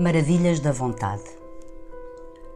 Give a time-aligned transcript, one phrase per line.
[0.00, 1.28] Maravilhas da Vontade.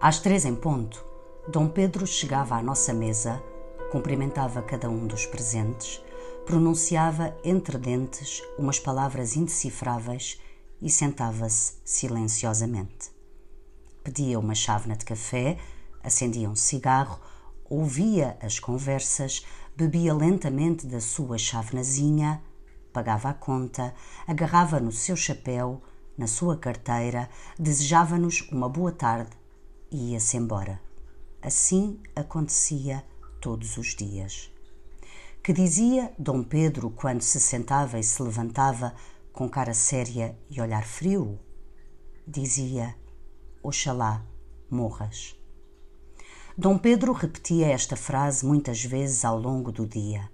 [0.01, 1.05] Às três em ponto,
[1.47, 3.45] Dom Pedro chegava à nossa mesa,
[3.93, 6.03] cumprimentava cada um dos presentes,
[6.47, 10.41] pronunciava entre dentes umas palavras indecifráveis
[10.81, 13.11] e sentava-se silenciosamente.
[14.03, 15.59] Pedia uma chávena de café,
[16.03, 17.21] acendia um cigarro,
[17.69, 19.45] ouvia as conversas,
[19.77, 22.43] bebia lentamente da sua chávenazinha,
[22.91, 23.95] pagava a conta,
[24.27, 25.83] agarrava no seu chapéu,
[26.17, 27.29] na sua carteira,
[27.59, 29.31] desejava-nos uma boa tarde
[29.91, 30.81] e ia-se embora.
[31.43, 33.05] Assim acontecia
[33.41, 34.51] todos os dias.
[35.43, 38.95] Que dizia Dom Pedro quando se sentava e se levantava
[39.33, 41.39] com cara séria e olhar frio?
[42.27, 42.97] Dizia:
[43.63, 44.25] Oxalá
[44.71, 45.39] morras.
[46.57, 50.31] Dom Pedro repetia esta frase muitas vezes ao longo do dia.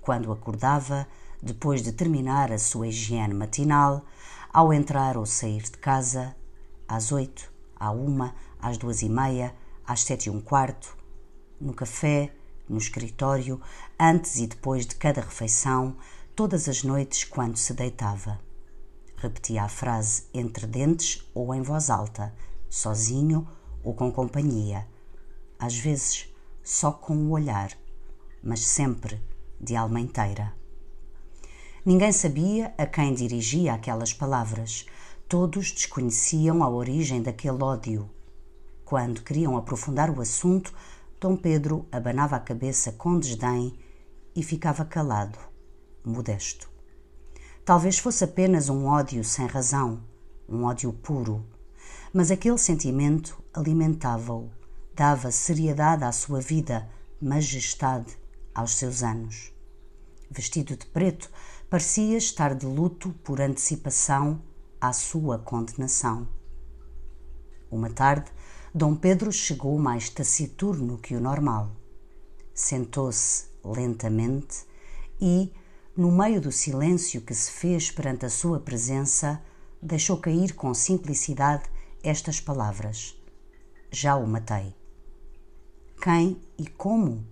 [0.00, 1.08] Quando acordava,
[1.42, 4.04] depois de terminar a sua higiene matinal,
[4.54, 6.36] ao entrar ou sair de casa,
[6.86, 9.52] às oito, à uma, às duas e meia,
[9.84, 10.96] às sete e um quarto,
[11.60, 12.32] no café,
[12.68, 13.60] no escritório,
[13.98, 15.96] antes e depois de cada refeição,
[16.36, 18.40] todas as noites quando se deitava.
[19.16, 22.32] Repetia a frase entre dentes ou em voz alta,
[22.70, 23.48] sozinho
[23.82, 24.86] ou com companhia,
[25.58, 27.72] às vezes só com o olhar,
[28.40, 29.20] mas sempre
[29.60, 30.54] de alma inteira.
[31.86, 34.86] Ninguém sabia a quem dirigia aquelas palavras.
[35.28, 38.08] Todos desconheciam a origem daquele ódio.
[38.86, 40.72] Quando queriam aprofundar o assunto,
[41.20, 43.78] Dom Pedro abanava a cabeça com desdém
[44.34, 45.38] e ficava calado,
[46.02, 46.70] modesto.
[47.66, 50.02] Talvez fosse apenas um ódio sem razão,
[50.48, 51.44] um ódio puro,
[52.14, 54.50] mas aquele sentimento alimentava-o,
[54.94, 56.88] dava seriedade à sua vida,
[57.20, 58.16] majestade
[58.54, 59.52] aos seus anos.
[60.30, 61.30] Vestido de preto,
[61.74, 64.40] parecia estar de luto por antecipação
[64.80, 66.28] à sua condenação.
[67.68, 68.30] Uma tarde,
[68.72, 71.72] Dom Pedro chegou mais taciturno que o normal.
[72.54, 74.64] Sentou-se lentamente
[75.20, 75.52] e,
[75.96, 79.42] no meio do silêncio que se fez perante a sua presença,
[79.82, 81.64] deixou cair com simplicidade
[82.04, 83.20] estas palavras:
[83.90, 84.72] Já o matei.
[86.00, 87.26] Quem e como?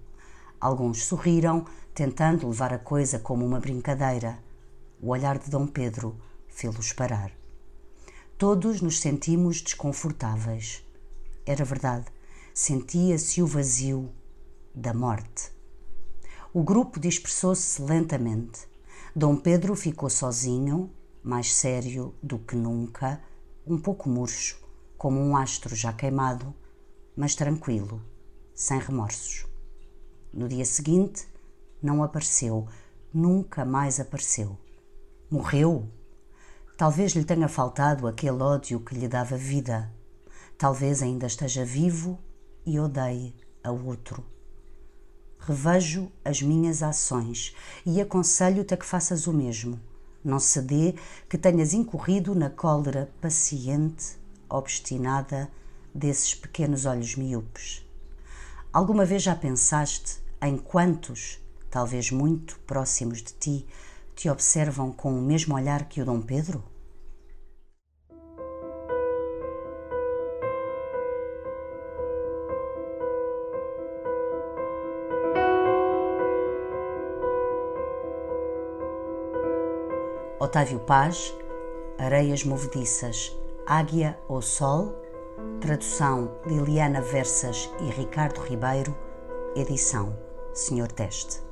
[0.60, 1.64] Alguns sorriram,
[1.94, 4.38] tentando levar a coisa como uma brincadeira.
[5.00, 6.16] O olhar de Dom Pedro
[6.48, 7.32] fê-los parar.
[8.38, 10.84] Todos nos sentimos desconfortáveis.
[11.44, 12.06] Era verdade,
[12.54, 14.10] sentia-se o vazio
[14.74, 15.50] da morte.
[16.52, 18.68] O grupo dispersou-se lentamente.
[19.14, 20.90] Dom Pedro ficou sozinho,
[21.22, 23.22] mais sério do que nunca,
[23.66, 24.58] um pouco murcho,
[24.96, 26.54] como um astro já queimado,
[27.16, 28.02] mas tranquilo,
[28.54, 29.46] sem remorsos.
[30.32, 31.26] No dia seguinte,
[31.82, 32.68] não apareceu,
[33.12, 34.56] nunca mais apareceu.
[35.30, 35.88] Morreu?
[36.76, 39.92] Talvez lhe tenha faltado aquele ódio que lhe dava vida.
[40.56, 42.18] Talvez ainda esteja vivo
[42.64, 43.34] e odeie
[43.64, 44.24] a outro.
[45.38, 47.54] Revejo as minhas ações
[47.84, 49.80] e aconselho-te a que faças o mesmo.
[50.24, 50.94] Não se dê
[51.28, 54.16] que tenhas incorrido na cólera paciente,
[54.48, 55.50] obstinada
[55.92, 57.84] desses pequenos olhos miúpes.
[58.72, 61.41] Alguma vez já pensaste em quantos
[61.72, 63.66] talvez muito próximos de ti,
[64.14, 66.62] te observam com o mesmo olhar que o Dom Pedro?
[80.38, 81.34] Otávio Paz,
[81.98, 83.34] Areias Movediças,
[83.66, 84.94] Águia ou Sol,
[85.60, 88.94] tradução Liliana Versas e Ricardo Ribeiro,
[89.56, 90.14] edição
[90.52, 91.51] Senhor Teste.